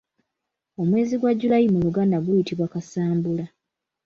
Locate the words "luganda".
1.85-2.17